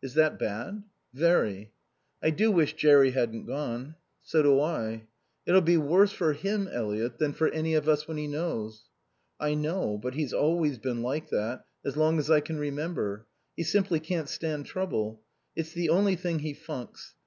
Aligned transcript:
"Is 0.00 0.14
that 0.14 0.38
bad?" 0.38 0.84
"Very." 1.12 1.70
"I 2.22 2.30
do 2.30 2.50
wish 2.50 2.72
Jerry 2.72 3.10
hadn't 3.10 3.44
gone." 3.44 3.96
"So 4.22 4.42
do 4.42 4.58
I." 4.58 5.06
"It'll 5.44 5.60
be 5.60 5.76
worse 5.76 6.12
for 6.12 6.32
him, 6.32 6.66
Eliot, 6.66 7.18
than 7.18 7.34
for 7.34 7.48
any 7.48 7.74
of 7.74 7.86
us 7.86 8.08
when 8.08 8.16
he 8.16 8.26
knows." 8.26 8.84
"I 9.38 9.52
know. 9.52 9.98
But 9.98 10.14
he's 10.14 10.32
always 10.32 10.78
been 10.78 11.02
like 11.02 11.28
that, 11.28 11.66
as 11.84 11.94
long 11.94 12.18
as 12.18 12.30
I 12.30 12.40
can 12.40 12.58
remember. 12.58 13.26
He 13.54 13.64
simply 13.64 14.00
can't 14.00 14.30
stand 14.30 14.64
trouble. 14.64 15.20
It's 15.54 15.74
the 15.74 15.90
only 15.90 16.16
thing 16.16 16.38
he 16.38 16.54
funks. 16.54 17.14